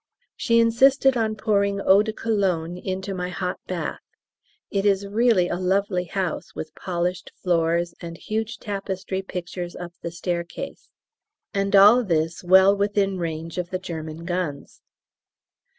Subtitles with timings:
[0.35, 4.01] She insisted on pouring eau de Cologne into my hot bath.
[4.71, 10.09] It is really a lovely house, with polished floors and huge tapestry pictures up the
[10.09, 10.89] staircase.
[11.53, 14.81] And all this well within range of the German guns.